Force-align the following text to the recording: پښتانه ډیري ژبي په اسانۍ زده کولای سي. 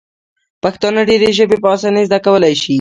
پښتانه 0.63 1.01
ډیري 1.09 1.29
ژبي 1.37 1.57
په 1.63 1.67
اسانۍ 1.75 2.03
زده 2.07 2.19
کولای 2.25 2.53
سي. 2.61 2.69